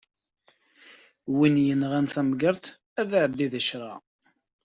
[1.35, 2.65] Win yenɣan tamgerḍt
[2.99, 3.95] ad iɛeddi di ccṛeɛ.